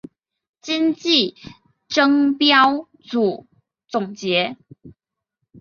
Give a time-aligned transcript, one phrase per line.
[0.63, 1.35] 今季
[1.87, 3.45] 争标组
[3.87, 4.57] 总结。